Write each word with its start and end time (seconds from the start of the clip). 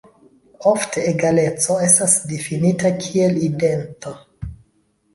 Ofte 0.71 1.03
egaleco 1.11 1.77
estas 1.89 2.17
difinita 2.33 2.95
kiel 3.05 3.41
idento. 3.53 4.19